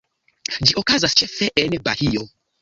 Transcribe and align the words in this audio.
Ĝi 0.69 0.75
okazas 0.81 1.15
ĉefe 1.21 1.51
en 1.65 1.77
Bahio. 1.89 2.27